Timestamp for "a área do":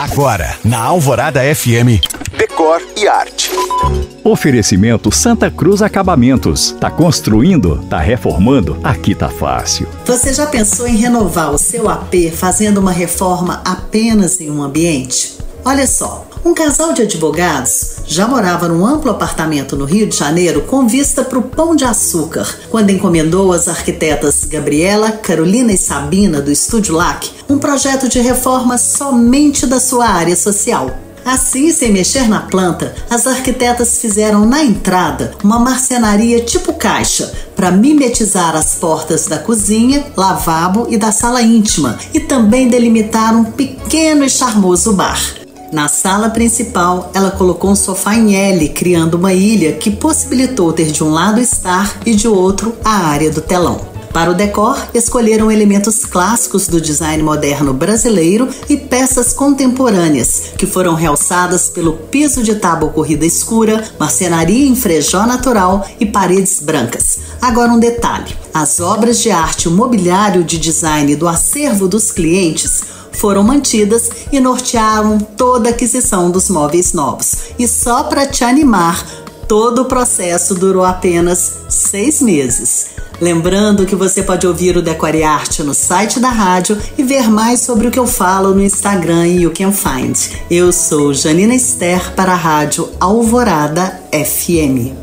52.84-53.40